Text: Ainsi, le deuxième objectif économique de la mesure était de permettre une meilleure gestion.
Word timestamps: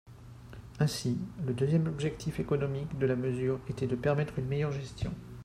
Ainsi, 0.79 1.15
le 1.45 1.53
deuxième 1.53 1.85
objectif 1.85 2.39
économique 2.39 2.97
de 2.97 3.05
la 3.05 3.15
mesure 3.15 3.59
était 3.69 3.85
de 3.85 3.95
permettre 3.95 4.39
une 4.39 4.47
meilleure 4.47 4.71
gestion. 4.71 5.13